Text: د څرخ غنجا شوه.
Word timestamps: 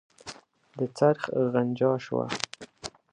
د 0.77 0.79
څرخ 0.97 1.21
غنجا 1.53 1.91
شوه. 2.05 2.25